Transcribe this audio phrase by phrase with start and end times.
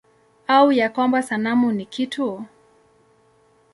[0.49, 2.45] Au ya kwamba sanamu ni kitu?